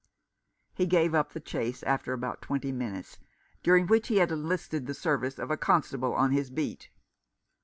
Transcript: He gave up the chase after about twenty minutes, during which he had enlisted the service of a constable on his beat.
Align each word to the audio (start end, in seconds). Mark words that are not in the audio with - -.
He 0.73 0.87
gave 0.87 1.13
up 1.13 1.31
the 1.31 1.39
chase 1.39 1.83
after 1.83 2.11
about 2.11 2.41
twenty 2.41 2.71
minutes, 2.71 3.19
during 3.61 3.85
which 3.85 4.07
he 4.07 4.17
had 4.17 4.31
enlisted 4.31 4.87
the 4.87 4.95
service 4.95 5.37
of 5.37 5.51
a 5.51 5.57
constable 5.57 6.15
on 6.15 6.31
his 6.31 6.49
beat. 6.49 6.89